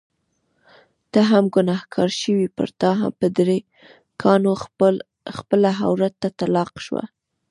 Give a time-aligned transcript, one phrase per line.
[1.11, 3.57] ته هم ګنهګار شوې، پرتا هم په درې
[4.21, 4.53] کاڼو
[5.37, 7.03] خپله عورته طلاقه شوه.